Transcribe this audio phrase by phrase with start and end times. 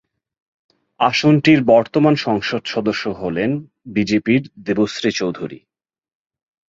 [0.99, 3.51] আসনটির বর্তমান সংসদ সদস্য হলেন
[3.85, 5.59] বিজেপি-র দেবশ্রী চৌধুরী।